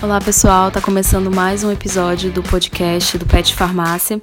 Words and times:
Olá 0.00 0.20
pessoal, 0.20 0.70
tá 0.70 0.80
começando 0.80 1.28
mais 1.28 1.64
um 1.64 1.72
episódio 1.72 2.30
do 2.30 2.40
podcast 2.40 3.18
do 3.18 3.26
Pet 3.26 3.52
Farmácia 3.52 4.22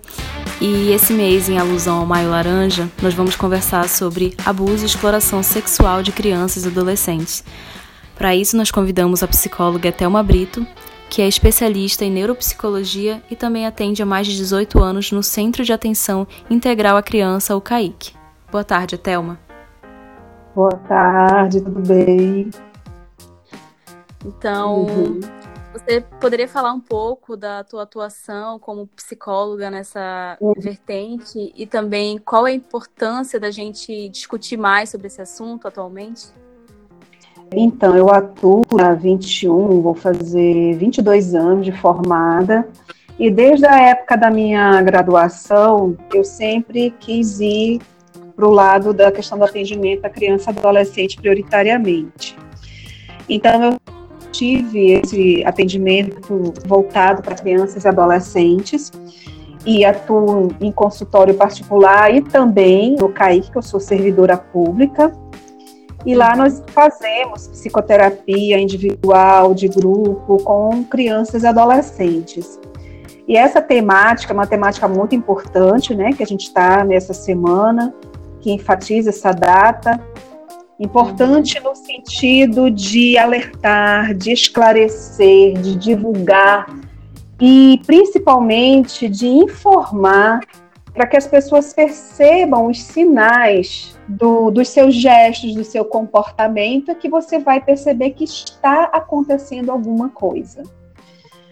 e 0.61 0.93
esse 0.93 1.11
mês, 1.11 1.49
em 1.49 1.59
alusão 1.59 1.99
ao 1.99 2.05
Maio 2.05 2.29
Laranja, 2.29 2.89
nós 3.01 3.13
vamos 3.13 3.35
conversar 3.35 3.89
sobre 3.89 4.33
abuso 4.45 4.83
e 4.83 4.85
exploração 4.85 5.43
sexual 5.43 6.01
de 6.01 6.13
crianças 6.13 6.63
e 6.63 6.69
adolescentes. 6.69 7.43
Para 8.15 8.33
isso, 8.33 8.55
nós 8.55 8.71
convidamos 8.71 9.21
a 9.21 9.27
psicóloga 9.27 9.91
Thelma 9.91 10.23
Brito, 10.23 10.65
que 11.09 11.21
é 11.21 11.27
especialista 11.27 12.05
em 12.05 12.11
neuropsicologia 12.11 13.21
e 13.29 13.35
também 13.35 13.67
atende 13.67 14.01
há 14.01 14.05
mais 14.05 14.27
de 14.27 14.37
18 14.37 14.81
anos 14.81 15.11
no 15.11 15.21
Centro 15.21 15.65
de 15.65 15.73
Atenção 15.73 16.25
Integral 16.49 16.95
à 16.95 17.03
Criança, 17.03 17.53
o 17.53 17.59
CAIC. 17.59 18.13
Boa 18.49 18.63
tarde, 18.63 18.97
Thelma. 18.97 19.37
Boa 20.55 20.71
tarde, 20.87 21.59
tudo 21.59 21.81
bem? 21.81 22.49
Então, 24.25 24.83
uhum. 24.83 25.19
Você 25.75 25.99
poderia 26.21 26.47
falar 26.47 26.71
um 26.71 26.79
pouco 26.79 27.35
da 27.35 27.61
tua 27.61 27.83
atuação 27.83 28.57
como 28.57 28.87
psicóloga 28.87 29.69
nessa 29.69 30.37
uhum. 30.39 30.53
vertente 30.57 31.51
e 31.53 31.67
também 31.67 32.17
qual 32.17 32.47
é 32.47 32.51
a 32.51 32.55
importância 32.55 33.37
da 33.37 33.51
gente 33.51 34.07
discutir 34.07 34.55
mais 34.55 34.89
sobre 34.89 35.07
esse 35.07 35.21
assunto 35.21 35.67
atualmente? 35.67 36.27
Então, 37.51 37.95
eu 37.95 38.09
atuo 38.09 38.63
há 38.79 38.93
21, 38.93 39.81
vou 39.81 39.93
fazer 39.93 40.77
22 40.77 41.35
anos 41.35 41.65
de 41.65 41.73
formada, 41.73 42.67
e 43.19 43.29
desde 43.29 43.65
a 43.65 43.77
época 43.77 44.15
da 44.15 44.31
minha 44.31 44.81
graduação, 44.81 45.97
eu 46.13 46.23
sempre 46.23 46.91
quis 47.01 47.41
ir 47.41 47.81
para 48.33 48.47
o 48.47 48.49
lado 48.49 48.93
da 48.93 49.11
questão 49.11 49.37
do 49.37 49.43
atendimento 49.43 50.05
à 50.05 50.09
criança 50.09 50.51
e 50.51 50.57
adolescente 50.57 51.17
prioritariamente. 51.17 52.35
Então, 53.27 53.63
eu 53.63 53.94
tive 54.37 54.93
esse 54.93 55.43
atendimento 55.45 56.53
voltado 56.65 57.21
para 57.21 57.35
crianças 57.35 57.85
e 57.85 57.87
adolescentes 57.87 58.91
e 59.65 59.83
atuo 59.83 60.49
em 60.61 60.71
consultório 60.71 61.33
particular 61.33 62.13
e 62.13 62.21
também 62.21 62.95
no 62.95 63.09
CAIC, 63.09 63.51
que 63.51 63.57
eu 63.57 63.61
sou 63.61 63.79
servidora 63.79 64.37
pública. 64.37 65.11
E 66.05 66.13
lá 66.13 66.35
nós 66.35 66.61
fazemos 66.67 67.47
psicoterapia 67.47 68.59
individual, 68.59 69.55
de 69.55 69.67
grupo, 69.67 70.37
com 70.43 70.83
crianças 70.83 71.41
e 71.41 71.47
adolescentes. 71.47 72.59
E 73.27 73.35
essa 73.35 73.59
temática 73.59 74.31
é 74.31 74.35
uma 74.35 74.45
temática 74.45 74.87
muito 74.87 75.15
importante, 75.15 75.95
né, 75.95 76.11
que 76.13 76.21
a 76.21 76.27
gente 76.27 76.43
está 76.43 76.83
nessa 76.83 77.11
semana, 77.11 77.91
que 78.39 78.51
enfatiza 78.51 79.09
essa 79.09 79.31
data, 79.31 79.99
Importante 80.79 81.59
no 81.61 81.73
sentido 81.73 82.69
de 82.69 83.17
alertar, 83.17 84.13
de 84.13 84.31
esclarecer, 84.31 85.53
de 85.53 85.75
divulgar 85.75 86.67
e 87.39 87.79
principalmente 87.85 89.07
de 89.07 89.27
informar 89.27 90.41
para 90.93 91.07
que 91.07 91.17
as 91.17 91.27
pessoas 91.27 91.73
percebam 91.73 92.67
os 92.67 92.81
sinais 92.81 93.97
do, 94.07 94.49
dos 94.49 94.69
seus 94.69 94.95
gestos, 94.95 95.53
do 95.53 95.63
seu 95.63 95.83
comportamento, 95.83 96.95
que 96.95 97.09
você 97.09 97.39
vai 97.39 97.61
perceber 97.61 98.11
que 98.11 98.23
está 98.23 98.85
acontecendo 98.85 99.71
alguma 99.71 100.09
coisa. 100.09 100.63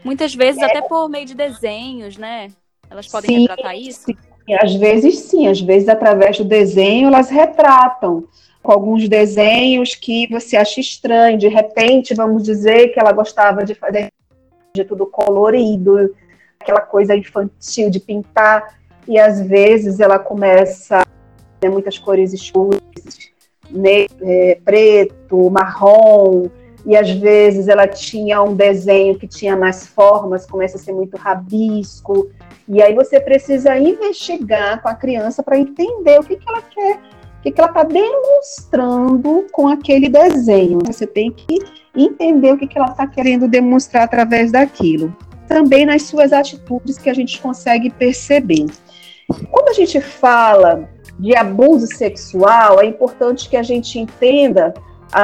Muitas 0.04 0.34
vezes 0.34 0.62
é. 0.62 0.66
até 0.66 0.82
por 0.82 1.10
meio 1.10 1.26
de 1.26 1.36
desenhos, 1.36 2.18
né? 2.18 2.50
Elas 2.90 3.08
podem 3.08 3.30
sim, 3.30 3.42
retratar 3.42 3.76
isso? 3.76 4.06
Sim. 4.06 4.16
Às 4.62 4.76
vezes 4.76 5.20
sim, 5.20 5.48
às 5.48 5.62
vezes 5.62 5.88
através 5.88 6.38
do 6.38 6.44
desenho 6.44 7.08
elas 7.08 7.30
retratam 7.30 8.26
com 8.64 8.72
alguns 8.72 9.08
desenhos 9.10 9.94
que 9.94 10.26
você 10.28 10.56
acha 10.56 10.80
estranho. 10.80 11.38
De 11.38 11.50
repente, 11.50 12.16
vamos 12.16 12.44
dizer 12.44 12.88
que 12.94 13.00
ela 13.00 13.12
gostava 13.12 13.66
de 13.66 13.76
fazer 13.76 14.08
de 14.74 14.84
tudo 14.86 15.06
colorido, 15.06 16.16
aquela 16.60 16.82
coisa 16.82 17.16
infantil 17.16 17.92
de 17.92 18.00
pintar, 18.00 18.80
e 19.08 19.20
às 19.20 19.40
vezes 19.42 20.00
ela 20.00 20.18
começa 20.18 21.06
ter 21.60 21.70
muitas 21.70 22.00
cores 22.00 22.34
escuras, 22.34 22.82
é, 24.22 24.58
preto, 24.66 25.50
marrom, 25.52 26.50
e 26.86 26.98
às 26.98 27.10
vezes 27.12 27.68
ela 27.68 27.88
tinha 27.88 28.42
um 28.42 28.56
desenho 28.56 29.18
que 29.18 29.28
tinha 29.28 29.56
mais 29.56 29.86
formas, 29.86 30.46
começa 30.46 30.78
a 30.78 30.80
ser 30.80 30.92
muito 30.92 31.16
rabisco, 31.16 32.30
e 32.68 32.82
aí 32.82 32.96
você 32.96 33.20
precisa 33.20 33.78
investigar 33.78 34.82
com 34.82 34.90
a 34.90 34.96
criança 34.96 35.44
para 35.44 35.60
entender 35.60 36.20
o 36.20 36.24
que, 36.24 36.36
que 36.36 36.50
ela 36.50 36.62
quer 36.62 37.00
que, 37.44 37.52
que 37.52 37.60
ela 37.60 37.70
está 37.70 37.84
demonstrando 37.84 39.46
com 39.52 39.68
aquele 39.68 40.08
desenho. 40.08 40.80
Você 40.86 41.06
tem 41.06 41.30
que 41.30 41.60
entender 41.96 42.54
o 42.54 42.58
que, 42.58 42.66
que 42.66 42.78
ela 42.78 42.88
está 42.88 43.06
querendo 43.06 43.48
demonstrar 43.48 44.04
através 44.04 44.52
daquilo. 44.52 45.16
Também 45.48 45.86
nas 45.86 46.04
suas 46.04 46.32
atitudes 46.32 46.98
que 46.98 47.10
a 47.10 47.14
gente 47.14 47.40
consegue 47.42 47.90
perceber. 47.90 48.66
Quando 49.52 49.70
a 49.70 49.74
gente 49.74 50.00
fala 50.00 50.90
de 51.20 51.36
abuso 51.36 51.86
sexual, 51.88 52.80
é 52.80 52.86
importante 52.86 53.50
que 53.50 53.58
a 53.58 53.64
gente 53.64 54.00
entenda 54.00 54.74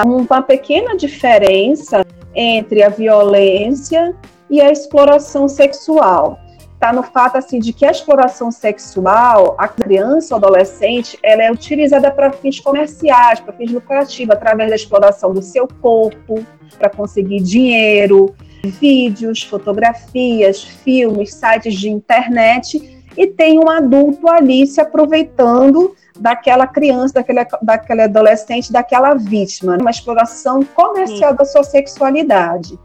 uma 0.06 0.42
pequena 0.42 0.96
diferença 0.96 2.06
entre 2.36 2.84
a 2.84 2.90
violência 2.90 4.14
e 4.50 4.62
a 4.62 4.70
exploração 4.70 5.48
sexual 5.48 6.38
está 6.80 6.94
no 6.94 7.04
fato 7.04 7.38
assim 7.38 7.60
de 7.60 7.74
que 7.74 7.86
a 7.86 7.92
exploração 7.92 8.50
sexual, 8.50 9.54
a 9.58 9.68
criança 9.68 10.34
ou 10.34 10.38
adolescente, 10.38 11.20
ela 11.22 11.44
é 11.44 11.52
utilizada 11.52 12.10
para 12.10 12.32
fins 12.32 12.58
comerciais, 12.58 13.42
para 13.42 13.52
fins 13.52 13.70
lucrativos, 13.70 14.34
através 14.34 14.70
da 14.70 14.78
exploração 14.78 15.34
do 15.34 15.42
seu 15.42 15.68
corpo, 15.68 16.42
para 16.78 16.90
conseguir 16.90 17.42
dinheiro, 17.42 18.34
vídeos, 18.64 19.44
fotografias, 19.44 20.64
filmes, 20.64 21.34
sites 21.34 21.76
de 21.76 21.90
internet, 21.90 23.04
e 23.18 23.28
tem 23.28 23.60
um 23.60 23.70
adulto 23.70 24.30
ali 24.30 24.66
se 24.66 24.80
aproveitando 24.80 25.94
daquela 26.18 26.66
criança, 26.66 27.16
daquele, 27.16 27.46
daquele 27.62 28.02
adolescente, 28.04 28.72
daquela 28.72 29.16
vítima, 29.16 29.78
uma 29.78 29.92
exploração 29.92 30.64
comercial 30.64 31.32
Sim. 31.32 31.38
da 31.38 31.44
sua 31.44 31.64
sexualidade. 31.64 32.80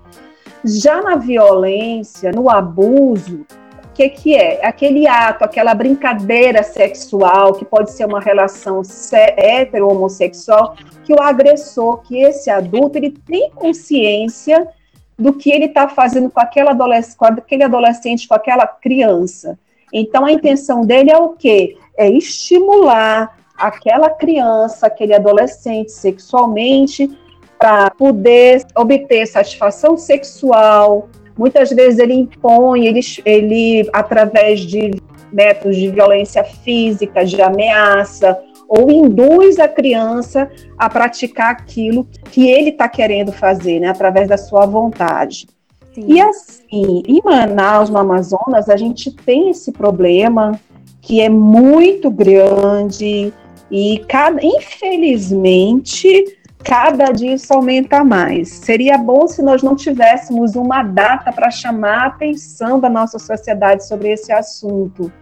Já 0.64 1.00
na 1.00 1.14
violência, 1.14 2.32
no 2.32 2.50
abuso, 2.50 3.46
que, 3.94 4.08
que 4.08 4.34
é? 4.34 4.66
Aquele 4.66 5.06
ato, 5.06 5.44
aquela 5.44 5.74
brincadeira 5.74 6.62
sexual, 6.62 7.54
que 7.54 7.64
pode 7.64 7.92
ser 7.92 8.04
uma 8.04 8.20
relação 8.20 8.82
hetero-homossexual, 9.12 10.76
que 11.04 11.14
o 11.14 11.22
agressor, 11.22 12.02
que 12.02 12.20
esse 12.20 12.50
adulto, 12.50 12.98
ele 12.98 13.10
tem 13.10 13.50
consciência 13.50 14.68
do 15.16 15.32
que 15.32 15.50
ele 15.50 15.66
está 15.66 15.88
fazendo 15.88 16.28
com, 16.28 16.40
aquela 16.40 16.72
adolesc 16.72 17.16
com 17.16 17.24
aquele 17.24 17.62
adolescente, 17.62 18.26
com 18.26 18.34
aquela 18.34 18.66
criança. 18.66 19.56
Então, 19.92 20.24
a 20.24 20.32
intenção 20.32 20.84
dele 20.84 21.12
é 21.12 21.16
o 21.16 21.30
quê? 21.30 21.76
É 21.96 22.10
estimular 22.10 23.38
aquela 23.56 24.10
criança, 24.10 24.88
aquele 24.88 25.14
adolescente 25.14 25.92
sexualmente, 25.92 27.16
para 27.56 27.90
poder 27.90 28.66
obter 28.74 29.24
satisfação 29.26 29.96
sexual, 29.96 31.08
Muitas 31.36 31.70
vezes 31.70 31.98
ele 31.98 32.14
impõe, 32.14 32.86
ele, 32.86 33.00
ele 33.24 33.88
através 33.92 34.60
de 34.60 34.92
métodos 35.32 35.76
de 35.76 35.88
violência 35.90 36.44
física, 36.44 37.24
de 37.24 37.42
ameaça, 37.42 38.38
ou 38.68 38.90
induz 38.90 39.58
a 39.58 39.68
criança 39.68 40.50
a 40.78 40.88
praticar 40.88 41.50
aquilo 41.50 42.06
que 42.30 42.48
ele 42.48 42.70
está 42.70 42.88
querendo 42.88 43.32
fazer, 43.32 43.80
né, 43.80 43.88
através 43.88 44.28
da 44.28 44.36
sua 44.36 44.64
vontade. 44.64 45.46
Sim. 45.92 46.06
E 46.08 46.20
assim, 46.20 47.02
em 47.06 47.20
Manaus, 47.24 47.90
no 47.90 47.98
Amazonas, 47.98 48.68
a 48.68 48.76
gente 48.76 49.10
tem 49.10 49.50
esse 49.50 49.70
problema 49.70 50.58
que 51.00 51.20
é 51.20 51.28
muito 51.28 52.10
grande 52.10 53.32
e 53.70 54.04
cada, 54.08 54.40
infelizmente 54.44 56.38
cada 56.64 57.12
dia 57.12 57.34
isso 57.34 57.52
aumenta 57.52 58.02
mais. 58.02 58.48
Seria 58.48 58.96
bom 58.96 59.28
se 59.28 59.42
nós 59.42 59.62
não 59.62 59.76
tivéssemos 59.76 60.56
uma 60.56 60.82
data 60.82 61.30
para 61.30 61.50
chamar 61.50 61.98
a 61.98 62.06
atenção 62.06 62.80
da 62.80 62.88
nossa 62.88 63.18
sociedade 63.18 63.86
sobre 63.86 64.10
esse 64.10 64.32
assunto, 64.32 65.12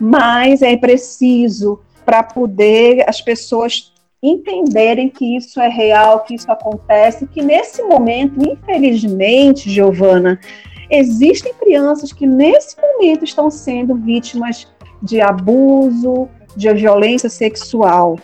mas 0.00 0.62
é 0.62 0.76
preciso 0.76 1.80
para 2.06 2.22
poder 2.22 3.04
as 3.06 3.20
pessoas 3.20 3.92
entenderem 4.22 5.10
que 5.10 5.36
isso 5.36 5.60
é 5.60 5.68
real, 5.68 6.24
que 6.24 6.34
isso 6.34 6.50
acontece, 6.50 7.26
que 7.26 7.42
nesse 7.42 7.82
momento, 7.82 8.40
infelizmente, 8.40 9.70
Giovana, 9.70 10.40
existem 10.90 11.52
crianças 11.54 12.12
que 12.12 12.26
nesse 12.26 12.76
momento 12.80 13.24
estão 13.24 13.50
sendo 13.50 13.94
vítimas 13.94 14.66
de 15.02 15.20
abuso, 15.20 16.28
de 16.56 16.72
violência 16.72 17.28
sexual. 17.28 18.18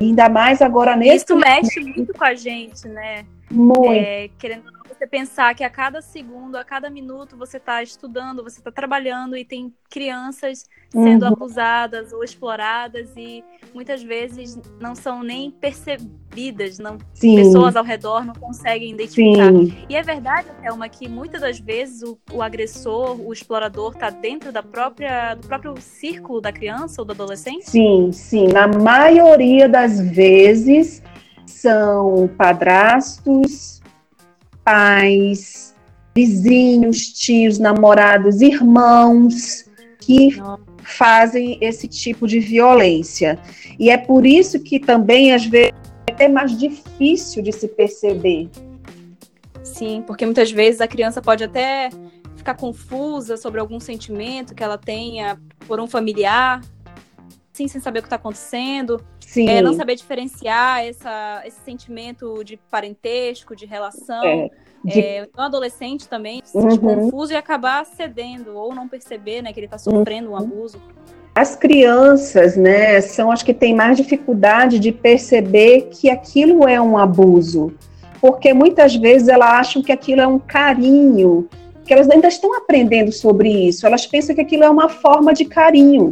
Ainda 0.00 0.28
mais 0.28 0.60
agora 0.60 0.96
nesse. 0.96 1.24
Isso 1.24 1.36
mexe 1.36 1.80
muito 1.80 2.12
com 2.12 2.24
a 2.24 2.34
gente, 2.34 2.86
né? 2.88 3.24
Muito. 3.50 3.92
É, 3.92 4.28
querendo 4.38 4.75
você 4.96 5.06
pensar 5.06 5.54
que 5.54 5.62
a 5.62 5.70
cada 5.70 6.00
segundo, 6.00 6.56
a 6.56 6.64
cada 6.64 6.88
minuto, 6.88 7.36
você 7.36 7.58
está 7.58 7.82
estudando, 7.82 8.42
você 8.42 8.58
está 8.58 8.72
trabalhando 8.72 9.36
e 9.36 9.44
tem 9.44 9.72
crianças 9.90 10.64
sendo 10.90 11.26
uhum. 11.26 11.32
abusadas 11.32 12.12
ou 12.12 12.24
exploradas 12.24 13.10
e 13.16 13.44
muitas 13.74 14.02
vezes 14.02 14.58
não 14.80 14.94
são 14.94 15.22
nem 15.22 15.50
percebidas, 15.50 16.78
não 16.78 16.96
Sim. 17.12 17.36
pessoas 17.36 17.76
ao 17.76 17.84
redor 17.84 18.24
não 18.24 18.34
conseguem 18.34 18.92
identificar. 18.92 19.52
Sim. 19.52 19.76
E 19.88 19.96
é 19.96 20.02
verdade, 20.02 20.48
Thelma, 20.62 20.88
que 20.88 21.08
muitas 21.08 21.42
das 21.42 21.58
vezes 21.58 22.02
o, 22.02 22.18
o 22.32 22.42
agressor, 22.42 23.20
o 23.20 23.32
explorador, 23.32 23.92
está 23.92 24.08
dentro 24.08 24.50
da 24.50 24.62
própria, 24.62 25.34
do 25.34 25.46
próprio 25.46 25.74
círculo 25.78 26.40
da 26.40 26.52
criança 26.52 27.02
ou 27.02 27.04
do 27.04 27.12
adolescente? 27.12 27.68
Sim, 27.68 28.10
sim. 28.12 28.46
Na 28.48 28.66
maioria 28.66 29.68
das 29.68 30.00
vezes 30.00 31.02
são 31.46 32.28
padrastos, 32.36 33.75
pais, 34.66 35.72
vizinhos, 36.12 37.06
tios, 37.12 37.56
namorados, 37.56 38.40
irmãos 38.40 39.64
que 40.00 40.30
fazem 40.82 41.56
esse 41.60 41.86
tipo 41.86 42.26
de 42.26 42.40
violência. 42.40 43.38
E 43.78 43.90
é 43.90 43.96
por 43.96 44.26
isso 44.26 44.58
que 44.58 44.80
também, 44.80 45.32
às 45.32 45.46
vezes, 45.46 45.72
é 46.08 46.12
até 46.12 46.28
mais 46.28 46.58
difícil 46.58 47.42
de 47.42 47.52
se 47.52 47.68
perceber. 47.68 48.50
Sim, 49.62 50.02
porque 50.04 50.24
muitas 50.24 50.50
vezes 50.50 50.80
a 50.80 50.88
criança 50.88 51.22
pode 51.22 51.44
até 51.44 51.90
ficar 52.36 52.54
confusa 52.54 53.36
sobre 53.36 53.60
algum 53.60 53.78
sentimento 53.78 54.54
que 54.54 54.64
ela 54.64 54.78
tenha 54.78 55.38
por 55.66 55.78
um 55.78 55.86
familiar, 55.86 56.60
sim, 57.56 57.68
sem 57.68 57.80
saber 57.80 58.00
o 58.00 58.02
que 58.02 58.06
está 58.06 58.16
acontecendo. 58.16 59.00
É, 59.36 59.62
não 59.62 59.72
saber 59.72 59.96
diferenciar 59.96 60.84
essa, 60.84 61.42
esse 61.44 61.58
sentimento 61.64 62.44
de 62.44 62.58
parentesco, 62.70 63.56
de 63.56 63.64
relação. 63.64 64.24
É, 64.24 64.50
de... 64.84 65.00
É, 65.00 65.28
um 65.36 65.42
adolescente 65.42 66.08
também 66.08 66.42
se 66.44 66.56
uhum. 66.56 66.76
confuso 66.76 67.32
e 67.32 67.36
acabar 67.36 67.84
cedendo 67.84 68.54
ou 68.54 68.74
não 68.74 68.86
perceber 68.86 69.42
né, 69.42 69.52
que 69.52 69.58
ele 69.58 69.66
está 69.66 69.78
sofrendo 69.78 70.28
uhum. 70.28 70.34
um 70.34 70.36
abuso. 70.36 70.80
As 71.34 71.56
crianças, 71.56 72.56
né, 72.56 73.00
são 73.00 73.30
as 73.30 73.42
que 73.42 73.52
têm 73.52 73.74
mais 73.74 73.96
dificuldade 73.96 74.78
de 74.78 74.92
perceber 74.92 75.88
que 75.90 76.08
aquilo 76.08 76.66
é 76.66 76.80
um 76.80 76.96
abuso, 76.96 77.74
porque 78.20 78.54
muitas 78.54 78.94
vezes 78.94 79.28
elas 79.28 79.50
acham 79.50 79.82
que 79.82 79.92
aquilo 79.92 80.20
é 80.22 80.26
um 80.26 80.38
carinho, 80.38 81.46
que 81.84 81.92
elas 81.92 82.08
ainda 82.08 82.28
estão 82.28 82.56
aprendendo 82.56 83.12
sobre 83.12 83.50
isso, 83.50 83.86
elas 83.86 84.06
pensam 84.06 84.34
que 84.34 84.40
aquilo 84.40 84.64
é 84.64 84.70
uma 84.70 84.88
forma 84.88 85.34
de 85.34 85.44
carinho 85.44 86.10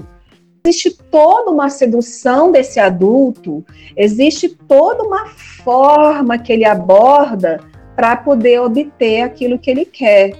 existe 0.66 0.96
toda 1.10 1.50
uma 1.50 1.68
sedução 1.68 2.50
desse 2.50 2.80
adulto, 2.80 3.62
existe 3.94 4.48
toda 4.48 5.02
uma 5.02 5.28
forma 5.62 6.38
que 6.38 6.50
ele 6.50 6.64
aborda 6.64 7.60
para 7.94 8.16
poder 8.16 8.60
obter 8.60 9.20
aquilo 9.20 9.58
que 9.58 9.70
ele 9.70 9.84
quer. 9.84 10.34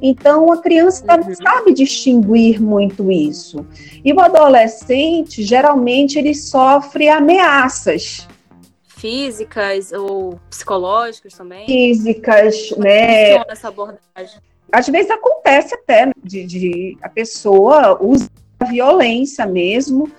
Então, 0.00 0.52
a 0.52 0.62
criança 0.62 1.04
uhum. 1.10 1.26
não 1.26 1.34
sabe 1.34 1.74
distinguir 1.74 2.62
muito 2.62 3.10
isso. 3.10 3.66
E 4.04 4.12
o 4.12 4.20
adolescente, 4.20 5.42
geralmente, 5.42 6.20
ele 6.20 6.34
sofre 6.34 7.08
ameaças. 7.08 8.28
Físicas 8.86 9.90
ou 9.92 10.38
psicológicas 10.48 11.34
também? 11.34 11.66
Físicas, 11.66 12.70
Como 12.70 12.84
né? 12.84 13.26
Funciona 13.30 13.52
essa 13.52 13.68
abordagem? 13.68 14.40
Às 14.70 14.88
vezes 14.88 15.10
acontece 15.10 15.74
até 15.74 16.12
de, 16.22 16.44
de 16.44 16.98
a 17.02 17.08
pessoa 17.08 18.00
usa 18.00 18.28
violência 18.64 19.46
mesmo, 19.46 20.10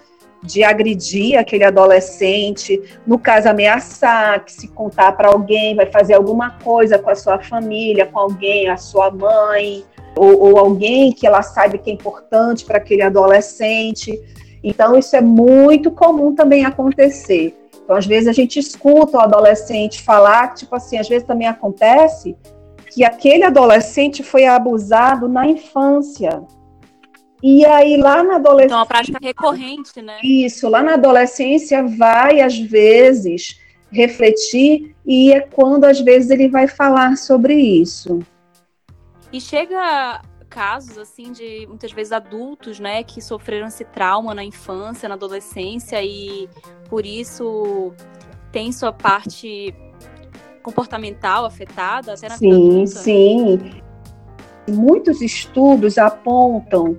de 0.46 0.64
agredir 0.64 1.38
aquele 1.38 1.64
adolescente, 1.64 2.82
no 3.06 3.18
caso 3.18 3.50
ameaçar, 3.50 4.46
que 4.46 4.52
se 4.52 4.68
contar 4.68 5.14
para 5.14 5.30
alguém 5.30 5.76
vai 5.76 5.88
fazer 5.88 6.14
alguma 6.14 6.52
coisa 6.52 7.00
com 7.00 7.10
a 7.10 7.16
sua 7.16 7.40
família, 7.40 8.06
com 8.06 8.20
alguém, 8.20 8.70
a 8.70 8.78
sua 8.78 9.10
mãe, 9.10 9.84
ou, 10.16 10.40
ou 10.40 10.58
alguém 10.58 11.12
que 11.12 11.26
ela 11.28 11.42
sabe 11.42 11.78
que 11.78 11.90
é 11.90 11.94
importante 11.94 12.64
para 12.64 12.78
aquele 12.78 13.02
adolescente. 13.02 14.20
Então 14.64 14.98
isso 14.98 15.16
é 15.16 15.22
muito 15.22 15.92
comum 15.92 16.34
também 16.34 16.66
acontecer. 16.66 17.56
Então 17.84 17.96
às 17.96 18.06
vezes 18.06 18.28
a 18.28 18.34
gente 18.34 18.60
escuta 18.60 19.18
o 19.18 19.22
adolescente 19.22 20.02
falar, 20.02 20.54
tipo 20.54 20.76
assim, 20.76 20.98
às 20.98 21.08
vezes 21.08 21.28
também 21.28 21.48
acontece 21.48 22.36
que 22.92 23.04
aquele 23.04 23.44
adolescente 23.44 24.24
foi 24.24 24.46
abusado 24.46 25.28
na 25.28 25.46
infância. 25.46 26.44
E 27.48 27.64
aí 27.64 27.96
lá 27.96 28.24
na 28.24 28.38
adolescência. 28.38 28.66
Então, 28.66 28.80
uma 28.80 28.86
prática 28.88 29.20
recorrente, 29.22 30.02
né? 30.02 30.18
Isso, 30.24 30.68
lá 30.68 30.82
na 30.82 30.96
adolescência 30.96 31.86
vai, 31.86 32.42
às 32.42 32.58
vezes, 32.58 33.62
refletir, 33.92 34.96
e 35.06 35.32
é 35.32 35.42
quando, 35.42 35.84
às 35.84 36.02
vezes, 36.02 36.32
ele 36.32 36.50
vai 36.50 36.68
falar 36.68 37.16
sobre 37.18 37.54
isso. 37.54 38.18
E 39.32 39.40
chega 39.40 40.24
casos, 40.50 40.98
assim, 40.98 41.32
de 41.32 41.68
muitas 41.68 41.92
vezes 41.92 42.12
adultos, 42.12 42.80
né, 42.80 43.04
que 43.04 43.22
sofreram 43.22 43.68
esse 43.68 43.86
trauma 43.86 44.34
na 44.34 44.44
infância, 44.44 45.08
na 45.08 45.14
adolescência, 45.14 46.04
e 46.04 46.50
por 46.90 47.06
isso 47.06 47.94
tem 48.52 48.72
sua 48.72 48.92
parte 48.92 49.72
comportamental 50.64 51.46
afetada 51.46 52.14
até 52.14 52.28
na 52.28 52.38
sim, 52.38 52.50
vida 52.50 52.56
adulta. 52.56 52.88
Sim, 52.88 53.60
sim. 53.60 53.82
Muitos 54.68 55.22
estudos 55.22 56.00
apontam 56.00 56.98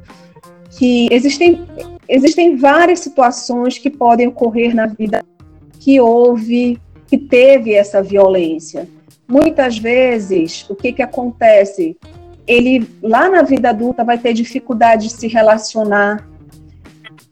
que 0.76 1.08
existem, 1.10 1.66
existem 2.08 2.56
várias 2.56 3.00
situações 3.00 3.78
que 3.78 3.90
podem 3.90 4.28
ocorrer 4.28 4.74
na 4.74 4.86
vida 4.86 5.24
que 5.80 6.00
houve, 6.00 6.80
que 7.06 7.16
teve 7.16 7.72
essa 7.72 8.02
violência. 8.02 8.88
Muitas 9.26 9.78
vezes, 9.78 10.68
o 10.68 10.74
que, 10.74 10.92
que 10.92 11.02
acontece? 11.02 11.96
Ele, 12.46 12.88
lá 13.02 13.28
na 13.28 13.42
vida 13.42 13.70
adulta, 13.70 14.04
vai 14.04 14.18
ter 14.18 14.32
dificuldade 14.32 15.08
de 15.08 15.14
se 15.14 15.26
relacionar, 15.26 16.28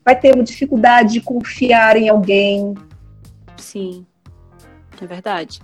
vai 0.04 0.18
ter 0.18 0.40
dificuldade 0.42 1.14
de 1.14 1.20
confiar 1.20 1.96
em 1.96 2.08
alguém. 2.08 2.74
Sim, 3.56 4.06
é 5.00 5.06
verdade. 5.06 5.60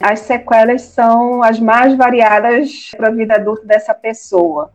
As 0.00 0.20
sequelas 0.20 0.82
são 0.82 1.42
as 1.42 1.60
mais 1.60 1.94
variadas 1.94 2.90
para 2.96 3.08
a 3.08 3.12
vida 3.12 3.34
adulta 3.34 3.66
dessa 3.66 3.94
pessoa. 3.94 4.72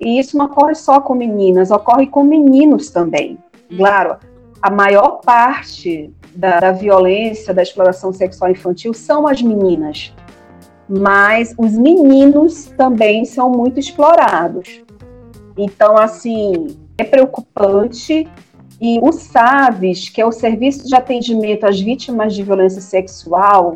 E 0.00 0.18
isso 0.18 0.36
não 0.36 0.46
ocorre 0.46 0.74
só 0.74 1.00
com 1.00 1.14
meninas, 1.14 1.70
ocorre 1.70 2.06
com 2.06 2.22
meninos 2.22 2.90
também. 2.90 3.38
Claro, 3.76 4.16
a 4.62 4.70
maior 4.70 5.20
parte 5.20 6.12
da, 6.34 6.60
da 6.60 6.72
violência, 6.72 7.52
da 7.52 7.62
exploração 7.62 8.12
sexual 8.12 8.50
infantil 8.50 8.94
são 8.94 9.26
as 9.26 9.42
meninas. 9.42 10.14
Mas 10.88 11.54
os 11.58 11.72
meninos 11.72 12.66
também 12.76 13.24
são 13.24 13.50
muito 13.50 13.78
explorados. 13.78 14.82
Então, 15.56 15.98
assim, 15.98 16.78
é 16.96 17.04
preocupante. 17.04 18.26
E 18.80 19.00
o 19.02 19.10
SAVES, 19.10 20.08
que 20.08 20.20
é 20.20 20.24
o 20.24 20.30
Serviço 20.30 20.86
de 20.86 20.94
Atendimento 20.94 21.64
às 21.64 21.80
Vítimas 21.80 22.32
de 22.32 22.44
Violência 22.44 22.80
Sexual, 22.80 23.74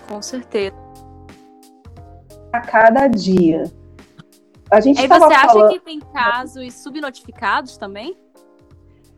Com 0.08 0.22
certeza. 0.22 0.76
A 2.52 2.60
cada 2.60 3.08
dia. 3.08 3.64
A 4.70 4.80
gente 4.80 5.02
e 5.02 5.08
você 5.08 5.24
acha 5.24 5.48
falando... 5.48 5.72
que 5.72 5.80
tem 5.80 5.98
casos 5.98 6.74
subnotificados 6.74 7.76
também? 7.76 8.16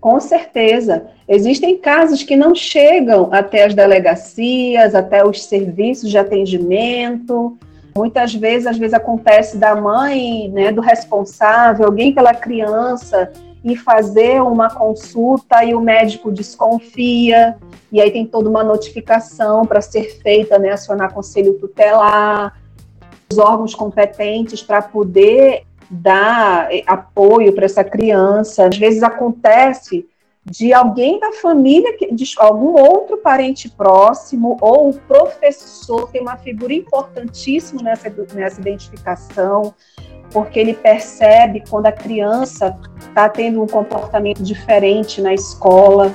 Com 0.00 0.21
certeza. 0.21 1.07
Existem 1.26 1.76
casos 1.76 2.23
que 2.23 2.37
não 2.37 2.55
chegam 2.55 3.28
até 3.33 3.64
as 3.64 3.75
delegacias, 3.75 4.95
até 4.95 5.25
os 5.25 5.45
serviços 5.45 6.11
de 6.11 6.17
atendimento. 6.17 7.59
Muitas 7.97 8.33
vezes, 8.33 8.67
às 8.67 8.78
vezes 8.78 8.95
acontece 8.95 9.57
da 9.57 9.75
mãe, 9.75 10.49
né, 10.50 10.71
do 10.71 10.81
responsável, 10.81 11.87
alguém 11.87 12.14
pela 12.14 12.33
criança 12.33 13.33
e 13.64 13.76
fazer 13.76 14.40
uma 14.40 14.71
consulta 14.71 15.64
e 15.64 15.75
o 15.75 15.81
médico 15.81 16.31
desconfia, 16.31 17.57
e 17.90 18.00
aí 18.00 18.11
tem 18.11 18.25
toda 18.25 18.49
uma 18.49 18.62
notificação 18.62 19.67
para 19.67 19.81
ser 19.81 20.21
feita, 20.23 20.61
né, 20.61 20.71
acionar 20.71 21.12
conselho 21.12 21.55
tutelar, 21.55 22.57
os 23.31 23.37
órgãos 23.37 23.75
competentes 23.75 24.62
para 24.62 24.81
poder 24.81 25.64
dar 25.90 26.73
eh, 26.73 26.83
apoio 26.87 27.54
para 27.54 27.64
essa 27.64 27.85
criança. 27.85 28.66
Às 28.66 28.76
vezes 28.76 29.02
acontece 29.02 30.07
de 30.50 30.73
alguém 30.73 31.21
da 31.21 31.33
família, 31.33 31.95
de 32.11 32.35
algum 32.38 32.73
outro 32.73 33.18
parente 33.18 33.68
próximo, 33.68 34.57
ou 34.61 34.90
o 34.90 34.95
professor 35.00 36.11
tem 36.11 36.23
uma 36.23 36.37
figura 36.37 36.73
importantíssima 36.73 37.83
nessa, 37.83 38.12
nessa 38.35 38.61
identificação, 38.61 39.75
porque 40.33 40.59
ele 40.59 40.75
percebe 40.75 41.62
quando 41.68 41.87
a 41.87 41.92
criança 41.92 42.78
está 42.99 43.28
tendo 43.28 43.62
um 43.62 43.66
comportamento 43.66 44.42
diferente 44.42 45.21
na 45.21 45.35
escola, 45.35 46.14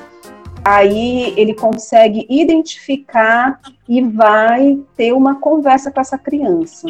aí 0.66 1.34
ele 1.38 1.54
consegue 1.54 2.26
identificar 2.30 3.60
e 3.88 4.02
vai 4.02 4.80
ter 4.96 5.14
uma 5.14 5.40
conversa 5.40 5.92
com 5.92 6.02
essa 6.02 6.18
criança, 6.18 6.88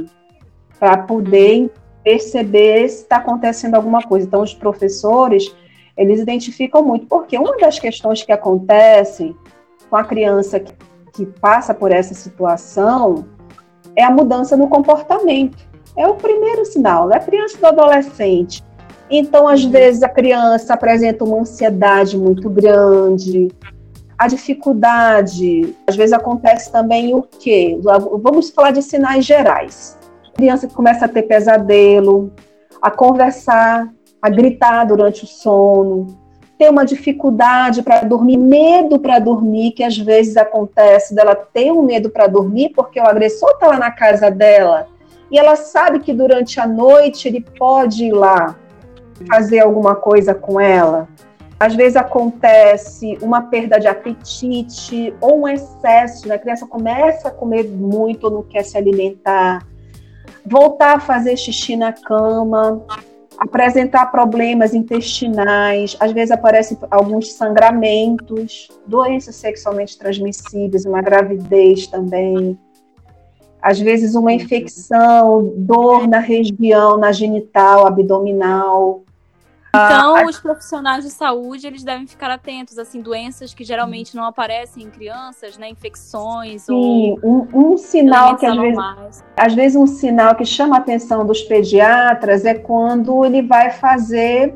para 0.80 0.98
poder 0.98 1.72
perceber 2.04 2.88
se 2.90 3.04
está 3.04 3.18
acontecendo 3.18 3.76
alguma 3.76 4.02
coisa. 4.02 4.26
Então, 4.26 4.42
os 4.42 4.54
professores 4.54 5.54
eles 5.96 6.20
identificam 6.20 6.84
muito, 6.84 7.06
porque 7.06 7.38
uma 7.38 7.56
das 7.58 7.78
questões 7.78 8.24
que 8.24 8.32
acontecem 8.32 9.36
com 9.90 9.96
a 9.96 10.04
criança 10.04 10.60
que, 10.60 10.74
que 11.14 11.26
passa 11.26 11.74
por 11.74 11.92
essa 11.92 12.14
situação 12.14 13.26
é 13.96 14.04
a 14.04 14.10
mudança 14.10 14.58
no 14.58 14.68
comportamento. 14.68 15.58
É 15.96 16.08
o 16.08 16.16
primeiro 16.16 16.66
sinal, 16.66 17.12
é 17.12 17.18
a 17.18 17.20
criança 17.20 17.58
do 17.60 17.68
adolescente. 17.68 18.64
Então, 19.10 19.48
às 19.48 19.64
uhum. 19.64 19.70
vezes, 19.70 20.02
a 20.02 20.10
criança 20.10 20.74
apresenta 20.74 21.24
uma 21.24 21.42
ansiedade 21.42 22.18
muito 22.18 22.50
grande, 22.50 23.50
a 24.18 24.28
dificuldade, 24.28 25.76
às 25.86 25.96
vezes 25.96 26.14
acontece 26.14 26.72
também 26.72 27.14
o 27.14 27.22
quê? 27.22 27.78
Vamos 27.84 28.50
falar 28.50 28.72
de 28.72 28.82
sinais 28.82 29.26
gerais. 29.26 29.98
A 30.34 30.36
criança 30.36 30.68
começa 30.68 31.06
a 31.06 31.08
ter 31.08 31.24
pesadelo, 31.24 32.34
a 32.82 32.92
conversar 32.92 33.88
a 34.24 34.30
gritar 34.30 34.86
durante 34.86 35.26
o 35.26 35.28
sono, 35.28 36.18
ter 36.58 36.70
uma 36.70 36.86
dificuldade 36.86 37.84
para 37.84 38.06
dormir, 38.06 38.38
medo 38.38 38.98
para 38.98 39.20
dormir, 39.20 39.72
que 39.72 39.84
às 39.84 39.98
vezes 39.98 40.38
acontece 40.38 41.14
dela 41.14 41.36
ter 41.36 41.74
um 41.74 41.84
medo 41.84 42.10
para 42.10 42.28
dormir 42.28 42.70
porque 42.70 43.02
o 43.02 43.06
agressor 43.06 43.50
está 43.52 43.68
lá 43.68 43.78
na 43.78 43.92
casa 43.92 44.32
dela 44.32 44.88
e 45.30 45.38
ela 45.38 45.58
sabe 45.58 46.00
que 46.00 46.14
durante 46.14 46.58
a 46.58 46.66
noite 46.66 47.28
ele 47.28 47.42
pode 47.42 48.06
ir 48.06 48.14
lá 48.14 48.56
fazer 49.28 49.60
alguma 49.60 49.94
coisa 49.94 50.34
com 50.34 50.58
ela. 50.58 51.10
Às 51.60 51.76
vezes 51.76 51.98
acontece 51.98 53.18
uma 53.22 53.42
perda 53.42 53.78
de 53.78 53.88
apetite 53.88 55.14
ou 55.20 55.42
um 55.42 55.48
excesso, 55.50 56.30
né? 56.30 56.36
a 56.36 56.40
criança 56.40 56.66
começa 56.66 57.28
a 57.28 57.32
comer 57.32 57.68
muito 57.68 58.24
ou 58.26 58.32
não 58.32 58.44
quer 58.44 58.64
se 58.64 58.78
alimentar, 58.78 59.66
voltar 60.46 60.98
a 60.98 61.00
fazer 61.00 61.38
xixi 61.38 61.76
na 61.76 61.92
cama, 61.92 62.84
apresentar 63.38 64.08
problemas 64.08 64.74
intestinais, 64.74 65.98
às 66.00 66.12
vezes 66.12 66.32
aparecem 66.32 66.78
alguns 66.92 67.34
sangramentos, 67.34 68.70
doenças 68.86 69.36
sexualmente 69.36 69.98
transmissíveis, 69.98 70.86
uma 70.86 71.02
gravidez 71.02 71.88
também, 71.88 72.58
às 73.62 73.80
vezes 73.80 74.14
uma 74.14 74.34
infecção, 74.34 75.54
dor 75.56 76.08
na 76.08 76.20
região, 76.20 76.98
na 76.98 77.12
genital, 77.12 77.88
abdominal, 77.88 79.03
então, 79.76 80.16
ah, 80.16 80.26
os 80.26 80.40
profissionais 80.40 81.04
de 81.04 81.10
saúde, 81.10 81.66
eles 81.66 81.84
devem 81.84 82.06
ficar 82.06 82.30
atentos, 82.30 82.78
assim, 82.78 83.02
doenças 83.02 83.56
que 83.56 83.64
geralmente 83.64 84.16
não 84.16 84.24
aparecem 84.24 84.84
em 84.84 84.90
crianças, 84.90 85.58
né, 85.58 85.68
infecções 85.68 86.64
Sim, 86.64 87.18
ou 87.20 87.20
um, 87.24 87.72
um 87.72 87.78
sinal 87.78 88.38
que 88.38 88.46
às 88.46 88.56
vezes, 88.56 89.24
às 89.36 89.54
vezes 89.56 89.76
um 89.76 89.88
sinal 89.88 90.36
que 90.36 90.46
chama 90.46 90.76
a 90.76 90.80
atenção 90.80 91.26
dos 91.26 91.42
pediatras 91.42 92.46
é 92.46 92.54
quando 92.54 93.26
ele 93.26 93.42
vai 93.42 93.72
fazer 93.72 94.54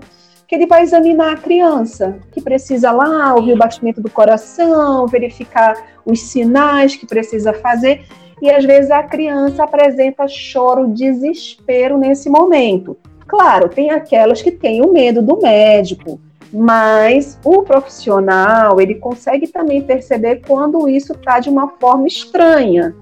que 0.47 0.53
ele 0.53 0.67
vai 0.67 0.83
examinar 0.83 1.33
a 1.33 1.37
criança, 1.37 2.19
que 2.31 2.39
precisa 2.39 2.91
lá 2.91 3.33
ouvir 3.33 3.53
o 3.53 3.57
batimento 3.57 3.99
do 3.99 4.09
coração, 4.09 5.07
verificar 5.07 5.75
os 6.05 6.21
sinais 6.21 6.95
que 6.95 7.05
precisa 7.05 7.51
fazer, 7.51 8.05
e 8.41 8.49
às 8.49 8.63
vezes 8.63 8.91
a 8.91 9.03
criança 9.03 9.63
apresenta 9.63 10.27
choro, 10.27 10.87
desespero 10.87 11.97
nesse 11.97 12.29
momento. 12.29 12.95
Claro, 13.27 13.67
tem 13.69 13.91
aquelas 13.91 14.41
que 14.41 14.51
têm 14.51 14.81
o 14.81 14.91
medo 14.91 15.21
do 15.21 15.37
médico, 15.41 16.19
mas 16.51 17.37
o 17.43 17.61
profissional 17.63 18.79
ele 18.79 18.95
consegue 18.95 19.47
também 19.47 19.81
perceber 19.81 20.41
quando 20.47 20.87
isso 20.87 21.11
está 21.11 21.39
de 21.39 21.49
uma 21.49 21.67
forma 21.67 22.07
estranha, 22.07 22.95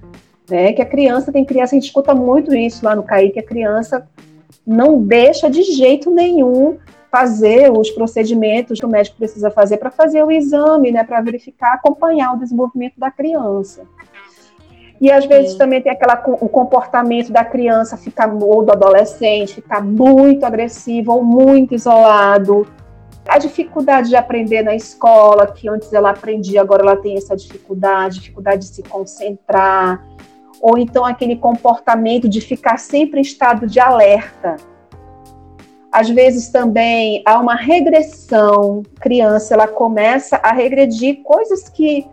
né? 0.49 0.73
Que 0.73 0.81
a 0.81 0.85
criança 0.85 1.31
tem 1.31 1.45
criança, 1.45 1.75
a 1.75 1.77
gente 1.77 1.87
escuta 1.87 2.15
muito 2.15 2.55
isso 2.55 2.83
lá 2.83 2.95
no 2.95 3.03
CAI, 3.03 3.29
que 3.29 3.39
a 3.39 3.45
criança 3.45 4.07
não 4.65 4.99
deixa 4.99 5.49
de 5.49 5.61
jeito 5.61 6.09
nenhum 6.09 6.77
fazer 7.11 7.71
os 7.71 7.91
procedimentos 7.91 8.79
que 8.79 8.85
o 8.85 8.89
médico 8.89 9.17
precisa 9.17 9.51
fazer 9.51 9.77
para 9.77 9.91
fazer 9.91 10.23
o 10.23 10.31
exame, 10.31 10.91
né? 10.91 11.03
Para 11.03 11.21
verificar, 11.21 11.73
acompanhar 11.73 12.33
o 12.33 12.39
desenvolvimento 12.39 12.95
da 12.97 13.11
criança. 13.11 13.83
E 14.99 15.11
às 15.11 15.25
vezes 15.25 15.53
Sim. 15.53 15.57
também 15.57 15.81
tem 15.81 15.91
aquela, 15.91 16.21
o 16.25 16.47
comportamento 16.47 17.31
da 17.31 17.43
criança 17.43 17.97
ficar, 17.97 18.33
ou 18.33 18.63
do 18.63 18.71
adolescente, 18.71 19.55
ficar 19.55 19.83
muito 19.83 20.45
agressivo 20.45 21.13
ou 21.13 21.23
muito 21.23 21.75
isolado. 21.75 22.65
A 23.27 23.37
dificuldade 23.37 24.09
de 24.09 24.15
aprender 24.15 24.61
na 24.61 24.75
escola, 24.75 25.47
que 25.47 25.67
antes 25.67 25.91
ela 25.91 26.11
aprendia, 26.11 26.61
agora 26.61 26.83
ela 26.83 26.95
tem 26.95 27.17
essa 27.17 27.35
dificuldade, 27.35 28.19
dificuldade 28.19 28.59
de 28.59 28.67
se 28.67 28.83
concentrar. 28.83 30.05
Ou 30.61 30.77
então 30.77 31.03
aquele 31.03 31.35
comportamento 31.35 32.29
de 32.29 32.39
ficar 32.39 32.77
sempre 32.77 33.19
em 33.19 33.21
estado 33.21 33.67
de 33.67 33.79
alerta. 33.79 34.55
Às 35.91 36.09
vezes 36.09 36.49
também 36.49 37.21
há 37.25 37.39
uma 37.39 37.55
regressão, 37.55 38.83
criança 38.99 39.53
ela 39.53 39.67
começa 39.67 40.37
a 40.37 40.51
regredir 40.51 41.21
coisas 41.23 41.69
que 41.69 42.05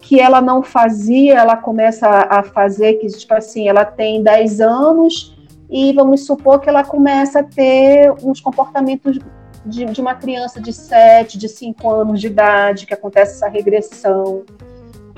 que 0.00 0.20
ela 0.20 0.40
não 0.40 0.62
fazia, 0.62 1.38
ela 1.38 1.56
começa 1.56 2.08
a 2.08 2.42
fazer, 2.42 2.94
que 2.94 3.06
tipo 3.08 3.34
assim, 3.34 3.68
ela 3.68 3.84
tem 3.84 4.22
10 4.22 4.60
anos 4.60 5.36
e 5.68 5.92
vamos 5.92 6.24
supor 6.24 6.60
que 6.60 6.68
ela 6.68 6.84
começa 6.84 7.40
a 7.40 7.42
ter 7.42 8.10
uns 8.22 8.40
comportamentos 8.40 9.18
de, 9.66 9.84
de 9.84 10.00
uma 10.00 10.14
criança 10.14 10.60
de 10.60 10.72
7, 10.72 11.36
de 11.36 11.48
5 11.48 11.90
anos 11.90 12.20
de 12.20 12.28
idade, 12.28 12.86
que 12.86 12.94
acontece 12.94 13.32
essa 13.32 13.48
regressão. 13.48 14.44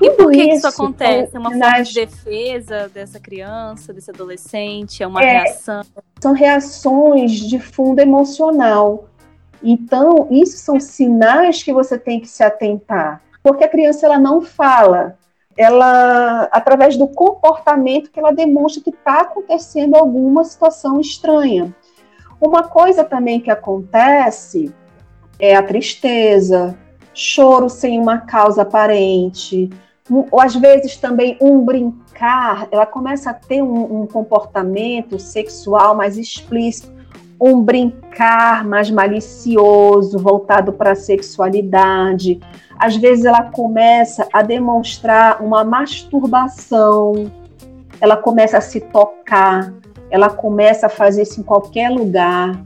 E 0.01 0.09
por 0.11 0.31
que 0.31 0.41
isso, 0.41 0.67
isso 0.67 0.67
acontece? 0.67 1.35
É 1.35 1.39
uma 1.39 1.51
nas... 1.51 1.59
forma 1.59 1.83
de 1.83 1.93
defesa 1.93 2.89
dessa 2.89 3.19
criança, 3.19 3.93
desse 3.93 4.09
adolescente? 4.09 5.03
É 5.03 5.07
uma 5.07 5.21
é, 5.21 5.43
reação? 5.43 5.81
São 6.19 6.33
reações 6.33 7.33
de 7.33 7.59
fundo 7.59 7.99
emocional. 7.99 9.07
Então, 9.63 10.27
isso 10.31 10.57
são 10.57 10.79
sinais 10.79 11.61
que 11.61 11.71
você 11.71 11.99
tem 11.99 12.19
que 12.19 12.27
se 12.27 12.43
atentar 12.43 13.21
porque 13.43 13.63
a 13.63 13.69
criança 13.69 14.05
ela 14.05 14.19
não 14.19 14.41
fala, 14.41 15.17
ela 15.57 16.47
através 16.51 16.97
do 16.97 17.07
comportamento 17.07 18.09
que 18.11 18.19
ela 18.19 18.31
demonstra 18.31 18.83
que 18.83 18.89
está 18.89 19.21
acontecendo 19.21 19.95
alguma 19.95 20.43
situação 20.43 20.99
estranha. 20.99 21.75
Uma 22.39 22.63
coisa 22.63 23.03
também 23.03 23.39
que 23.39 23.51
acontece 23.51 24.73
é 25.39 25.55
a 25.55 25.63
tristeza, 25.63 26.77
choro 27.13 27.69
sem 27.69 27.99
uma 27.99 28.19
causa 28.19 28.61
aparente, 28.61 29.69
ou 30.09 30.41
às 30.41 30.55
vezes 30.55 30.97
também 30.97 31.37
um 31.41 31.63
brincar, 31.63 32.67
ela 32.71 32.85
começa 32.85 33.29
a 33.29 33.33
ter 33.33 33.61
um, 33.61 34.01
um 34.01 34.07
comportamento 34.07 35.19
sexual 35.19 35.95
mais 35.95 36.17
explícito, 36.17 36.91
um 37.41 37.59
brincar 37.59 38.63
mais 38.63 38.91
malicioso, 38.91 40.19
voltado 40.19 40.71
para 40.71 40.91
a 40.91 40.95
sexualidade, 40.95 42.39
às 42.77 42.95
vezes 42.95 43.25
ela 43.25 43.45
começa 43.45 44.27
a 44.31 44.43
demonstrar 44.43 45.41
uma 45.41 45.63
masturbação, 45.63 47.31
ela 47.99 48.15
começa 48.15 48.59
a 48.59 48.61
se 48.61 48.79
tocar, 48.79 49.73
ela 50.11 50.29
começa 50.29 50.85
a 50.85 50.89
fazer 50.89 51.23
isso 51.23 51.39
em 51.41 51.43
qualquer 51.43 51.89
lugar, 51.89 52.61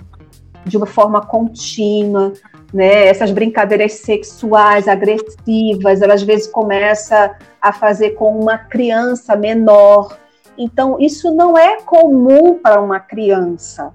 de 0.66 0.76
uma 0.76 0.86
forma 0.86 1.22
contínua, 1.22 2.34
né? 2.74 3.08
Essas 3.08 3.32
brincadeiras 3.32 3.94
sexuais 3.94 4.90
agressivas, 4.90 6.02
ela 6.02 6.16
às 6.16 6.24
vezes 6.24 6.48
começa 6.48 7.34
a 7.62 7.72
fazer 7.72 8.12
com 8.12 8.38
uma 8.38 8.58
criança 8.58 9.38
menor. 9.38 10.18
Então, 10.58 10.98
isso 11.00 11.34
não 11.34 11.58
é 11.58 11.82
comum 11.82 12.56
para 12.56 12.82
uma 12.82 13.00
criança. 13.00 13.94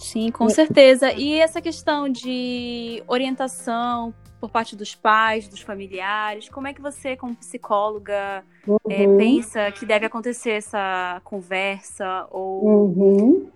Sim, 0.00 0.30
com 0.30 0.48
certeza. 0.48 1.12
E 1.12 1.38
essa 1.38 1.60
questão 1.60 2.08
de 2.08 3.02
orientação 3.06 4.14
por 4.40 4.48
parte 4.48 4.74
dos 4.74 4.94
pais, 4.94 5.46
dos 5.46 5.60
familiares? 5.60 6.48
Como 6.48 6.66
é 6.66 6.72
que 6.72 6.80
você, 6.80 7.16
como 7.16 7.36
psicóloga, 7.36 8.42
é, 8.66 8.70
uhum. 8.70 8.78
é, 8.88 9.16
pensa 9.18 9.70
que 9.70 9.84
deve 9.84 10.06
acontecer 10.06 10.52
essa 10.52 11.20
conversa 11.22 12.26
ou 12.30 12.64
uhum. 12.64 13.48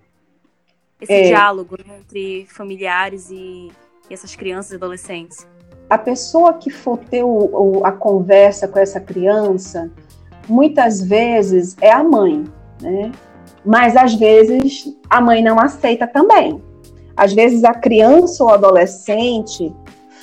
esse 1.00 1.12
é. 1.12 1.22
diálogo 1.22 1.76
né, 1.84 2.00
entre 2.00 2.46
familiares 2.50 3.30
e, 3.30 3.72
e, 4.10 4.14
essas 4.14 4.36
crianças 4.36 4.72
e 4.72 4.74
adolescentes? 4.76 5.48
A 5.88 5.96
pessoa 5.96 6.54
que 6.54 6.70
for 6.70 6.98
ter 6.98 7.24
o, 7.24 7.28
o, 7.78 7.86
a 7.86 7.92
conversa 7.92 8.68
com 8.68 8.78
essa 8.78 9.00
criança, 9.00 9.90
muitas 10.46 11.02
vezes 11.02 11.76
é 11.80 11.90
a 11.90 12.04
mãe, 12.04 12.44
né? 12.80 13.10
Mas 13.64 13.96
às 13.96 14.14
vezes 14.14 14.94
a 15.08 15.20
mãe 15.20 15.42
não 15.42 15.58
aceita 15.58 16.06
também. 16.06 16.62
Às 17.16 17.32
vezes 17.32 17.64
a 17.64 17.72
criança 17.72 18.42
ou 18.42 18.50
adolescente 18.50 19.74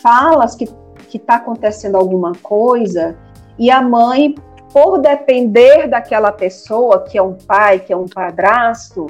fala 0.02 0.46
que 0.58 0.68
está 1.14 1.36
acontecendo 1.36 1.96
alguma 1.96 2.34
coisa 2.42 3.18
e 3.58 3.70
a 3.70 3.82
mãe, 3.82 4.36
por 4.74 4.98
depender 5.00 5.88
daquela 5.88 6.32
pessoa, 6.32 7.04
que 7.04 7.18
é 7.18 7.22
um 7.22 7.34
pai, 7.34 7.80
que 7.80 7.92
é 7.92 7.98
um 7.98 8.08
padrasto, 8.08 9.08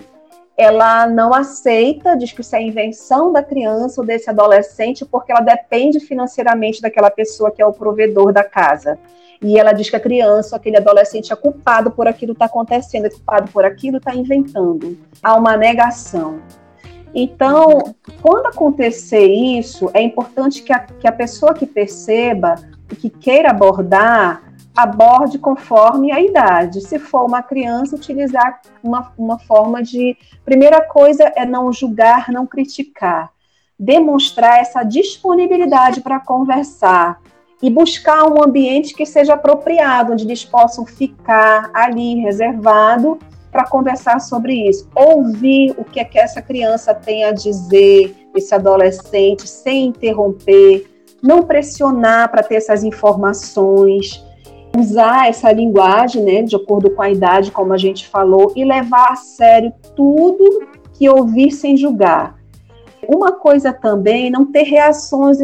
ela 0.58 1.08
não 1.08 1.34
aceita, 1.34 2.16
diz 2.16 2.32
que 2.32 2.42
isso 2.42 2.56
é 2.56 2.62
invenção 2.62 3.32
da 3.32 3.42
criança 3.42 4.02
ou 4.02 4.06
desse 4.06 4.30
adolescente, 4.30 5.06
porque 5.06 5.32
ela 5.32 5.42
depende 5.42 6.00
financeiramente 6.00 6.82
daquela 6.82 7.10
pessoa 7.10 7.52
que 7.52 7.62
é 7.62 7.66
o 7.66 7.74
provedor 7.74 8.32
da 8.32 8.44
casa. 8.44 9.00
E 9.42 9.58
ela 9.58 9.74
diz 9.74 9.90
que 9.90 9.96
a 9.96 10.00
criança, 10.00 10.56
aquele 10.56 10.78
adolescente 10.78 11.34
é 11.34 11.36
culpado 11.36 11.90
por 11.90 12.08
aquilo 12.08 12.34
que 12.34 12.38
está 12.38 12.46
acontecendo, 12.46 13.06
é 13.06 13.10
culpado 13.10 13.52
por 13.52 13.66
aquilo 13.66 14.00
que 14.00 14.10
está 14.10 14.20
inventando. 14.20 14.98
Há 15.24 15.36
uma 15.36 15.58
negação. 15.58 16.40
Então, 17.14 17.96
quando 18.22 18.46
acontecer 18.46 19.26
isso, 19.26 19.90
é 19.94 20.02
importante 20.02 20.62
que 20.62 20.72
a, 20.72 20.80
que 20.80 21.08
a 21.08 21.12
pessoa 21.12 21.54
que 21.54 21.66
perceba 21.66 22.56
que 22.96 23.10
queira 23.10 23.50
abordar, 23.50 24.44
aborde 24.76 25.38
conforme 25.38 26.12
a 26.12 26.22
idade. 26.22 26.82
Se 26.82 26.98
for 27.00 27.26
uma 27.26 27.44
criança, 27.44 27.96
utilizar 27.96 28.62
uma, 28.84 29.12
uma 29.18 29.40
forma 29.40 29.82
de. 29.84 30.18
Primeira 30.46 30.82
coisa 30.82 31.32
é 31.36 31.46
não 31.46 31.72
julgar, 31.72 32.32
não 32.32 32.46
criticar. 32.46 33.32
Demonstrar 33.78 34.60
essa 34.60 34.84
disponibilidade 34.84 36.02
para 36.02 36.20
conversar 36.20 37.20
e 37.62 37.70
buscar 37.70 38.24
um 38.24 38.44
ambiente 38.44 38.94
que 38.94 39.06
seja 39.06 39.34
apropriado, 39.34 40.14
onde 40.14 40.26
eles 40.26 40.44
possam 40.44 40.86
ficar 40.86 41.70
ali 41.74 42.16
reservado 42.16 43.20
para 43.52 43.68
conversar 43.68 44.20
sobre 44.20 44.68
isso. 44.68 44.90
Ouvir 44.96 45.76
o 45.78 45.84
que 45.84 46.00
é 46.00 46.06
que 46.06 46.18
essa 46.18 46.42
criança 46.42 46.94
tem 46.94 47.26
a 47.26 47.32
dizer, 47.32 48.16
esse 48.34 48.56
adolescente, 48.56 49.48
sem 49.48 49.88
interromper, 49.88 50.90
não 51.22 51.44
pressionar 51.44 52.32
para 52.32 52.42
ter 52.42 52.56
essas 52.56 52.84
informações, 52.84 54.24
usar 54.78 55.28
essa 55.28 55.52
linguagem, 55.52 56.24
né, 56.24 56.42
de 56.44 56.56
acordo 56.56 56.92
com 56.92 57.02
a 57.02 57.10
idade, 57.10 57.52
como 57.52 57.74
a 57.74 57.78
gente 57.78 58.08
falou, 58.08 58.54
e 58.56 58.64
levar 58.64 59.12
a 59.12 59.16
sério 59.16 59.74
tudo 59.96 60.68
que 60.94 61.10
ouvir 61.10 61.52
sem 61.52 61.76
julgar. 61.76 62.40
Uma 63.08 63.32
coisa 63.32 63.74
também, 63.74 64.30
não 64.30 64.46
ter 64.46 64.64
reações 64.64 65.40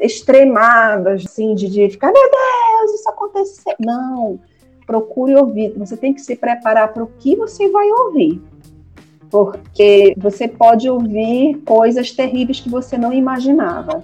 extremadas, 0.00 1.24
assim, 1.24 1.54
de, 1.54 1.68
de 1.68 1.88
ficar, 1.90 2.12
meu 2.12 2.30
Deus, 2.30 3.00
isso 3.00 3.08
aconteceu. 3.08 3.74
Não, 3.78 4.38
procure 4.86 5.34
ouvir. 5.34 5.72
Você 5.76 5.96
tem 5.96 6.12
que 6.12 6.20
se 6.20 6.36
preparar 6.36 6.92
para 6.92 7.02
o 7.02 7.10
que 7.18 7.36
você 7.36 7.68
vai 7.68 7.88
ouvir. 7.90 8.42
Porque 9.30 10.14
você 10.16 10.48
pode 10.48 10.88
ouvir 10.88 11.62
coisas 11.66 12.10
terríveis 12.10 12.60
que 12.60 12.68
você 12.68 12.96
não 12.96 13.12
imaginava. 13.12 14.00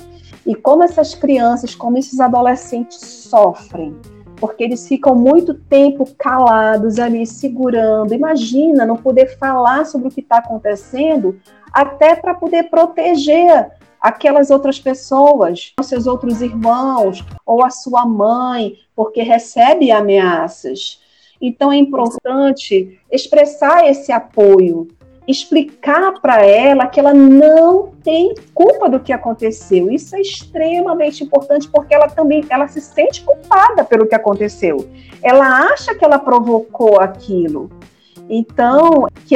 E 0.47 0.54
como 0.54 0.83
essas 0.83 1.14
crianças, 1.14 1.75
como 1.75 1.97
esses 1.97 2.21
adolescentes 2.21 2.99
sofrem, 2.99 3.97
porque 4.37 4.64
eles 4.64 4.87
ficam 4.87 5.14
muito 5.14 5.55
tempo 5.55 6.07
calados 6.19 6.99
ali, 6.99 7.26
segurando. 7.26 8.14
Imagina 8.14 8.85
não 8.87 8.97
poder 8.97 9.38
falar 9.38 9.87
sobre 9.87 10.09
o 10.09 10.11
que 10.11 10.21
está 10.21 10.38
acontecendo, 10.38 11.38
até 11.73 12.14
para 12.14 12.35
poder 12.35 12.64
proteger 12.64 13.71
aquelas 14.00 14.50
outras 14.50 14.79
pessoas, 14.79 15.73
os 15.81 15.87
seus 15.87 16.07
outros 16.07 16.43
irmãos 16.43 17.25
ou 17.47 17.64
a 17.64 17.71
sua 17.71 18.05
mãe, 18.05 18.75
porque 18.95 19.23
recebe 19.23 19.91
ameaças. 19.91 21.00
Então 21.41 21.73
é 21.73 21.76
importante 21.76 23.00
expressar 23.11 23.87
esse 23.88 24.12
apoio, 24.12 24.88
explicar 25.26 26.21
para 26.21 26.45
ela 26.45 26.87
que 26.87 27.00
ela 27.00 27.14
não 27.14 27.93
tem 28.02 28.35
culpa 28.52 28.88
do 28.88 29.00
que 29.00 29.12
aconteceu. 29.12 29.90
Isso 29.90 30.14
é 30.14 30.21
extremamente 30.21 31.25
importante 31.25 31.69
porque 31.69 31.95
ela 31.95 32.09
também 32.09 32.45
ela 32.50 32.69
se 32.69 32.81
sente 32.81 33.23
culpada 33.23 33.85
pelo 33.85 34.07
que 34.07 34.14
aconteceu. 34.14 34.88
Ela 35.23 35.73
acha 35.73 35.95
que 35.95 36.04
ela 36.04 36.19
provocou 36.19 37.00
aquilo. 37.00 37.71
Então, 38.28 39.07
que 39.26 39.35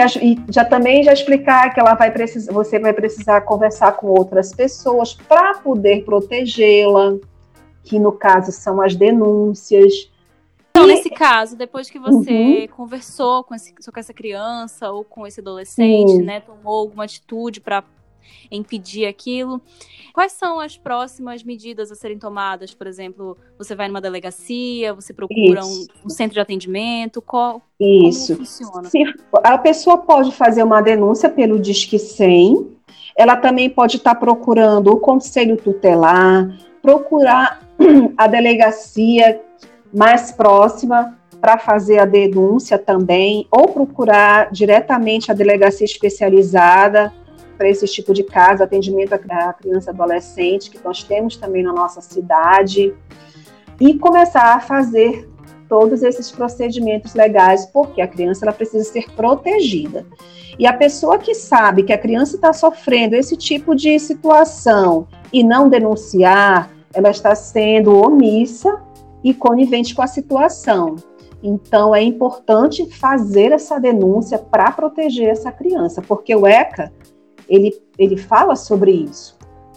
já 0.51 0.65
também 0.65 1.03
já 1.03 1.13
explicar 1.13 1.75
que 1.75 1.81
ela 1.81 1.95
vai 1.95 2.11
precisar, 2.11 2.53
você 2.53 2.79
vai 2.79 2.93
precisar 2.93 3.43
conversar 3.43 3.93
com 3.93 4.07
outras 4.09 4.55
pessoas 4.55 5.13
para 5.15 5.55
poder 5.59 6.05
protegê-la, 6.05 7.17
que 7.85 7.99
no 7.99 8.13
caso 8.13 8.51
são 8.51 8.81
as 8.81 8.95
denúncias. 8.95 10.11
Então, 10.79 10.89
e... 10.89 10.95
nesse 10.95 11.11
caso, 11.11 11.57
depois 11.57 11.91
que 11.91 11.99
você 11.99 12.61
uhum. 12.63 12.77
conversou 12.77 13.43
com, 13.43 13.55
esse, 13.55 13.73
com 13.73 13.99
essa 14.01 14.15
criança 14.15 14.91
ou 14.91 15.05
com 15.05 15.27
esse 15.27 15.41
adolescente, 15.41 16.13
uhum. 16.13 16.25
né, 16.25 16.41
tomou 16.41 16.79
alguma 16.81 17.05
atitude 17.05 17.61
para 17.61 17.83
impedir 18.51 19.07
aquilo. 19.07 19.61
Quais 20.13 20.33
são 20.33 20.61
as 20.61 20.77
próximas 20.77 21.43
medidas 21.43 21.91
a 21.91 21.95
serem 21.95 22.19
tomadas? 22.19 22.75
Por 22.75 22.87
exemplo, 22.87 23.37
você 23.57 23.75
vai 23.75 23.89
numa 23.89 24.01
delegacia, 24.01 24.93
você 24.93 25.13
procura 25.13 25.65
um, 25.65 25.87
um, 26.05 26.09
centro 26.09 26.35
de 26.35 26.41
atendimento? 26.41 27.23
Qual, 27.23 27.63
Isso. 27.81 28.35
Como 28.35 28.47
funciona? 28.47 28.89
Se, 28.89 29.03
a 29.45 29.59
pessoa 29.59 29.99
pode 29.99 30.33
fazer 30.33 30.63
uma 30.63 30.81
denúncia 30.81 31.29
pelo 31.29 31.59
Disque 31.59 31.99
100, 31.99 32.77
ela 33.17 33.37
também 33.37 33.71
pode 33.71 33.97
estar 33.97 34.15
procurando 34.15 34.89
o 34.89 35.01
conselho 35.01 35.57
tutelar, 35.57 36.57
procurar 36.83 37.67
a 38.17 38.27
delegacia 38.27 39.41
mais 39.93 40.33
próxima 40.33 41.17
para 41.41 41.57
fazer 41.59 41.99
a 41.99 42.05
denúncia 42.05 42.79
também, 42.79 43.47
ou 43.51 43.69
procurar 43.69 44.51
diretamente 44.51 45.31
a 45.31 45.35
delegacia 45.35 45.85
especializada 45.85 47.13
para 47.57 47.69
esse 47.69 47.87
tipo 47.87 48.13
de 48.13 48.23
caso, 48.23 48.63
atendimento 48.63 49.13
à 49.13 49.53
criança 49.53 49.91
e 49.91 49.95
adolescente, 49.95 50.71
que 50.71 50.79
nós 50.85 51.03
temos 51.03 51.37
também 51.37 51.63
na 51.63 51.73
nossa 51.73 52.01
cidade, 52.01 52.95
e 53.81 53.95
começar 53.95 54.55
a 54.55 54.61
fazer 54.61 55.29
todos 55.69 56.03
esses 56.03 56.31
procedimentos 56.31 57.15
legais, 57.15 57.67
porque 57.67 58.01
a 58.01 58.09
criança 58.09 58.45
ela 58.45 58.53
precisa 58.53 58.85
ser 58.85 59.11
protegida. 59.11 60.07
E 60.59 60.67
a 60.67 60.73
pessoa 60.73 61.19
que 61.19 61.35
sabe 61.35 61.83
que 61.83 61.93
a 61.93 61.99
criança 61.99 62.37
está 62.37 62.53
sofrendo 62.53 63.15
esse 63.15 63.37
tipo 63.37 63.75
de 63.75 63.99
situação 63.99 65.07
e 65.33 65.45
não 65.45 65.69
denunciar, 65.69 66.71
ela 66.93 67.11
está 67.11 67.35
sendo 67.35 67.95
omissa 67.95 68.81
e 69.23 69.35
conivente 69.35 69.95
com 69.95 70.03
a 70.03 70.07
situação. 70.07 70.97
Então, 71.43 71.95
é 71.95 72.03
importante 72.03 72.91
fazer 72.91 73.53
essa 73.53 73.79
denúncia 73.79 74.39
para 74.39 74.73
proteger 74.73 75.29
essa 75.29 75.53
criança, 75.53 76.03
porque 76.03 76.35
o 76.35 76.47
ECA 76.47 76.93
ele, 77.49 77.81
ele 77.97 78.17
fala 78.17 78.57
sobre 78.57 78.91
isso, 78.93 79.37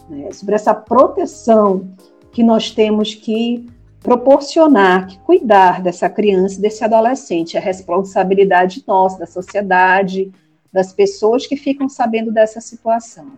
né? 0.10 0.32
sobre 0.32 0.56
essa 0.56 0.74
proteção 0.74 1.96
que 2.32 2.44
nós 2.44 2.72
temos 2.72 3.14
que 3.14 3.70
proporcionar, 4.02 5.08
que 5.08 5.20
cuidar 5.20 5.82
dessa 5.82 6.10
criança, 6.10 6.60
desse 6.60 6.84
adolescente. 6.84 7.56
É 7.56 7.60
responsabilidade 7.60 8.84
nossa, 8.88 9.20
da 9.20 9.28
sociedade, 9.28 10.32
das 10.74 10.92
pessoas 10.92 11.46
que 11.46 11.56
ficam 11.56 11.88
sabendo 11.88 12.32
dessa 12.32 12.60
situação. 12.60 13.34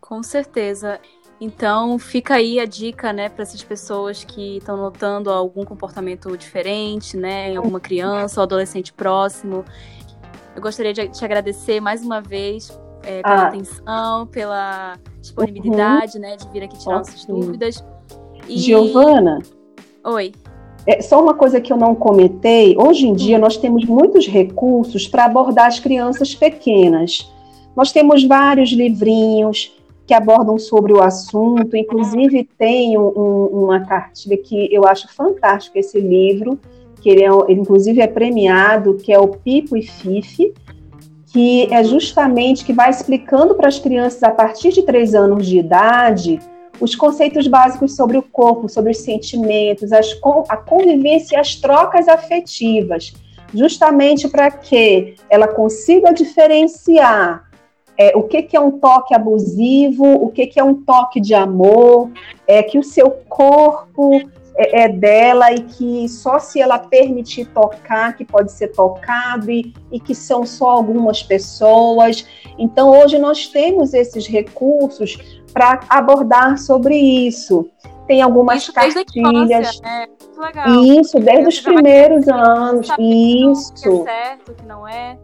Com 0.00 0.22
certeza. 0.22 1.00
Então, 1.40 1.98
fica 1.98 2.34
aí 2.34 2.58
a 2.58 2.64
dica, 2.64 3.12
né, 3.12 3.28
para 3.28 3.42
essas 3.42 3.62
pessoas 3.62 4.24
que 4.24 4.56
estão 4.56 4.76
notando 4.76 5.30
algum 5.30 5.64
comportamento 5.64 6.34
diferente, 6.36 7.16
né, 7.16 7.52
em 7.52 7.56
alguma 7.56 7.78
criança 7.78 8.40
ou 8.40 8.44
adolescente 8.44 8.92
próximo. 8.92 9.64
Eu 10.54 10.62
gostaria 10.62 10.94
de 10.94 11.08
te 11.08 11.24
agradecer 11.24 11.78
mais 11.80 12.02
uma 12.02 12.22
vez 12.22 12.70
é, 13.02 13.20
pela 13.20 13.34
ah. 13.34 13.48
atenção, 13.48 14.26
pela 14.26 14.98
disponibilidade, 15.20 16.16
uhum. 16.16 16.22
né, 16.22 16.36
de 16.36 16.48
vir 16.48 16.62
aqui 16.62 16.78
tirar 16.78 16.98
nossas 16.98 17.26
dúvidas. 17.26 17.84
E... 18.48 18.56
Giovana? 18.58 19.40
Oi. 20.04 20.32
É, 20.86 21.02
só 21.02 21.22
uma 21.22 21.34
coisa 21.34 21.60
que 21.60 21.70
eu 21.70 21.76
não 21.76 21.94
comentei: 21.94 22.76
hoje 22.78 23.06
em 23.06 23.14
dia 23.14 23.38
nós 23.38 23.58
temos 23.58 23.84
muitos 23.84 24.26
recursos 24.26 25.06
para 25.06 25.26
abordar 25.26 25.66
as 25.66 25.78
crianças 25.78 26.34
pequenas. 26.34 27.30
Nós 27.76 27.92
temos 27.92 28.24
vários 28.24 28.70
livrinhos 28.72 29.75
que 30.06 30.14
abordam 30.14 30.58
sobre 30.58 30.92
o 30.92 31.02
assunto, 31.02 31.76
inclusive 31.76 32.48
tem 32.56 32.96
um, 32.96 33.10
uma 33.52 33.80
cartilha 33.84 34.36
que 34.36 34.72
eu 34.72 34.86
acho 34.86 35.12
fantástico 35.12 35.78
esse 35.78 35.98
livro, 36.00 36.58
que 37.00 37.10
ele, 37.10 37.24
é, 37.24 37.28
inclusive 37.48 38.00
é 38.00 38.06
premiado, 38.06 38.94
que 38.94 39.12
é 39.12 39.18
o 39.18 39.28
Pipo 39.28 39.76
e 39.76 39.82
Fife, 39.82 40.54
que 41.26 41.72
é 41.72 41.82
justamente 41.82 42.64
que 42.64 42.72
vai 42.72 42.88
explicando 42.88 43.54
para 43.54 43.68
as 43.68 43.78
crianças 43.78 44.22
a 44.22 44.30
partir 44.30 44.72
de 44.72 44.82
três 44.82 45.14
anos 45.14 45.46
de 45.46 45.58
idade 45.58 46.38
os 46.80 46.94
conceitos 46.94 47.46
básicos 47.48 47.96
sobre 47.96 48.18
o 48.18 48.22
corpo, 48.22 48.68
sobre 48.68 48.90
os 48.90 48.98
sentimentos, 48.98 49.92
as, 49.92 50.08
a 50.48 50.56
convivência 50.56 51.36
e 51.36 51.38
as 51.38 51.54
trocas 51.56 52.06
afetivas, 52.06 53.14
justamente 53.54 54.28
para 54.28 54.50
que 54.50 55.14
ela 55.30 55.48
consiga 55.48 56.12
diferenciar 56.12 57.46
é, 57.98 58.16
o 58.16 58.22
que, 58.22 58.42
que 58.42 58.56
é 58.56 58.60
um 58.60 58.72
toque 58.72 59.14
abusivo, 59.14 60.04
o 60.04 60.30
que, 60.30 60.46
que 60.46 60.60
é 60.60 60.64
um 60.64 60.74
toque 60.74 61.20
de 61.20 61.34
amor, 61.34 62.10
é 62.46 62.62
que 62.62 62.78
o 62.78 62.82
seu 62.82 63.10
corpo 63.28 64.20
é, 64.56 64.84
é, 64.84 64.88
dela 64.88 65.52
e 65.52 65.60
que 65.60 66.08
só 66.08 66.38
se 66.38 66.60
ela 66.60 66.78
permitir 66.78 67.46
tocar 67.46 68.16
que 68.16 68.24
pode 68.24 68.52
ser 68.52 68.68
tocado 68.68 69.50
e, 69.50 69.74
e 69.92 70.00
que 70.00 70.14
são 70.14 70.46
só 70.46 70.70
algumas 70.70 71.22
pessoas. 71.22 72.26
Então 72.58 72.90
hoje 72.90 73.18
nós 73.18 73.48
temos 73.48 73.92
esses 73.92 74.26
recursos 74.26 75.42
para 75.52 75.80
abordar 75.88 76.58
sobre 76.58 76.96
isso. 76.96 77.70
Tem 78.06 78.22
algumas 78.22 78.62
isso 78.62 78.72
cartilhas. 78.72 79.80
né? 79.80 80.06
Isso, 80.98 81.18
desde 81.18 81.48
os 81.48 81.60
primeiros 81.60 82.28
anos. 82.28 82.88
Isso. 82.98 83.74
Que 83.74 83.88
é 83.88 84.04
certo, 84.04 84.54
que 84.54 84.66
não 84.66 84.86
é. 84.86 85.18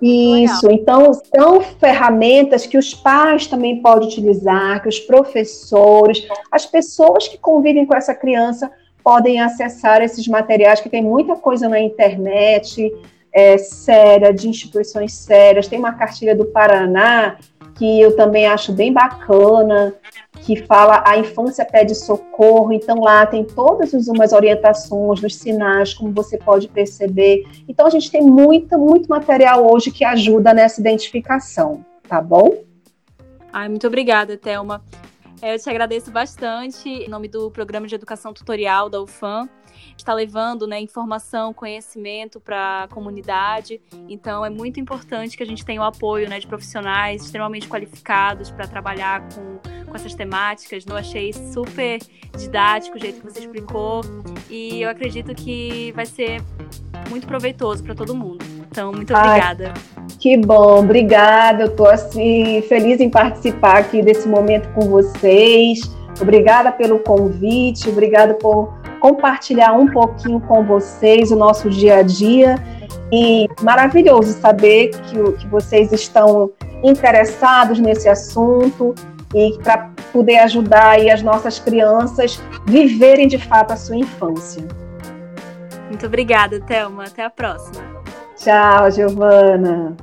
Isso, 0.00 0.70
então 0.70 1.12
são 1.14 1.60
ferramentas 1.60 2.66
que 2.66 2.76
os 2.76 2.92
pais 2.92 3.46
também 3.46 3.80
podem 3.80 4.08
utilizar, 4.08 4.82
que 4.82 4.88
os 4.88 5.00
professores, 5.00 6.26
as 6.50 6.66
pessoas 6.66 7.26
que 7.28 7.38
convivem 7.38 7.86
com 7.86 7.96
essa 7.96 8.14
criança 8.14 8.70
podem 9.02 9.40
acessar 9.40 10.02
esses 10.02 10.26
materiais, 10.26 10.80
que 10.80 10.88
tem 10.88 11.02
muita 11.02 11.36
coisa 11.36 11.68
na 11.68 11.80
internet, 11.80 12.92
é, 13.32 13.56
séria, 13.56 14.32
de 14.32 14.48
instituições 14.48 15.12
sérias. 15.12 15.68
Tem 15.68 15.78
uma 15.78 15.92
cartilha 15.92 16.34
do 16.34 16.46
Paraná 16.46 17.36
que 17.76 18.00
eu 18.00 18.16
também 18.16 18.46
acho 18.46 18.72
bem 18.72 18.92
bacana, 18.92 19.94
que 20.42 20.56
fala 20.64 21.02
a 21.06 21.18
infância 21.18 21.64
pede 21.64 21.94
socorro, 21.94 22.72
então 22.72 23.00
lá 23.00 23.26
tem 23.26 23.44
todas 23.44 23.92
umas 24.08 24.32
orientações 24.32 25.20
dos 25.20 25.36
sinais, 25.36 25.92
como 25.92 26.12
você 26.12 26.38
pode 26.38 26.68
perceber. 26.68 27.46
Então 27.68 27.86
a 27.86 27.90
gente 27.90 28.10
tem 28.10 28.22
muito, 28.22 28.78
muito 28.78 29.08
material 29.08 29.70
hoje 29.70 29.90
que 29.90 30.04
ajuda 30.04 30.54
nessa 30.54 30.80
identificação, 30.80 31.84
tá 32.08 32.20
bom? 32.20 32.62
Ai, 33.52 33.68
muito 33.68 33.86
obrigada, 33.86 34.36
Thelma. 34.36 34.82
É, 35.42 35.54
eu 35.54 35.58
te 35.58 35.68
agradeço 35.68 36.10
bastante 36.10 36.88
em 36.88 37.08
nome 37.08 37.28
do 37.28 37.50
Programa 37.50 37.86
de 37.86 37.94
Educação 37.94 38.32
Tutorial 38.32 38.88
da 38.88 39.02
UFAM 39.02 39.48
está 39.96 40.14
levando 40.14 40.66
né, 40.66 40.80
informação, 40.80 41.52
conhecimento 41.52 42.40
para 42.40 42.84
a 42.84 42.88
comunidade. 42.88 43.80
Então 44.08 44.44
é 44.44 44.50
muito 44.50 44.80
importante 44.80 45.36
que 45.36 45.42
a 45.42 45.46
gente 45.46 45.64
tenha 45.64 45.80
o 45.80 45.84
apoio 45.84 46.28
né, 46.28 46.38
de 46.38 46.46
profissionais 46.46 47.24
extremamente 47.24 47.68
qualificados 47.68 48.50
para 48.50 48.66
trabalhar 48.66 49.22
com, 49.34 49.58
com 49.84 49.94
essas 49.94 50.14
temáticas. 50.14 50.84
Eu 50.88 50.96
achei 50.96 51.32
super 51.32 51.98
didático 52.36 52.96
o 52.96 53.00
jeito 53.00 53.20
que 53.20 53.32
você 53.32 53.40
explicou 53.40 54.02
e 54.50 54.82
eu 54.82 54.90
acredito 54.90 55.34
que 55.34 55.92
vai 55.92 56.06
ser 56.06 56.42
muito 57.08 57.26
proveitoso 57.26 57.82
para 57.82 57.94
todo 57.94 58.14
mundo. 58.14 58.44
Então, 58.68 58.92
muito 58.92 59.14
obrigada. 59.14 59.72
Ai, 59.74 60.06
que 60.18 60.36
bom, 60.36 60.80
obrigada. 60.80 61.64
Eu 61.64 61.68
estou 61.68 61.88
assim 61.88 62.62
feliz 62.62 63.00
em 63.00 63.08
participar 63.08 63.78
aqui 63.78 64.02
desse 64.02 64.28
momento 64.28 64.68
com 64.74 64.82
vocês. 64.88 65.80
Obrigada 66.20 66.72
pelo 66.72 66.98
convite, 66.98 67.88
obrigada 67.88 68.34
por 68.34 68.75
compartilhar 69.00 69.72
um 69.72 69.86
pouquinho 69.86 70.40
com 70.40 70.64
vocês 70.64 71.30
o 71.30 71.36
nosso 71.36 71.70
dia 71.70 71.98
a 71.98 72.02
dia. 72.02 72.56
E 73.12 73.46
maravilhoso 73.62 74.32
saber 74.40 74.90
que, 74.90 75.32
que 75.32 75.46
vocês 75.46 75.92
estão 75.92 76.50
interessados 76.82 77.78
nesse 77.78 78.08
assunto 78.08 78.94
e 79.34 79.56
para 79.62 79.90
poder 80.12 80.38
ajudar 80.38 80.90
aí 80.90 81.10
as 81.10 81.22
nossas 81.22 81.58
crianças 81.58 82.40
viverem 82.64 83.28
de 83.28 83.38
fato 83.38 83.72
a 83.72 83.76
sua 83.76 83.96
infância. 83.96 84.66
Muito 85.88 86.06
obrigada, 86.06 86.60
Thelma. 86.60 87.04
Até 87.04 87.24
a 87.24 87.30
próxima. 87.30 87.84
Tchau, 88.36 88.90
Giovana. 88.90 89.96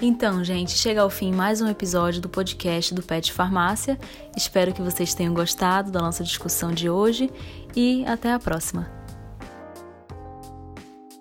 Então, 0.00 0.44
gente, 0.44 0.72
chega 0.72 1.00
ao 1.00 1.10
fim 1.10 1.32
mais 1.32 1.60
um 1.60 1.68
episódio 1.68 2.20
do 2.20 2.28
podcast 2.28 2.94
do 2.94 3.02
Pet 3.02 3.32
Farmácia. 3.32 3.98
Espero 4.36 4.72
que 4.72 4.80
vocês 4.80 5.12
tenham 5.12 5.34
gostado 5.34 5.90
da 5.90 6.00
nossa 6.00 6.22
discussão 6.22 6.70
de 6.70 6.88
hoje 6.88 7.28
e 7.74 8.04
até 8.06 8.32
a 8.32 8.38
próxima. 8.38 8.97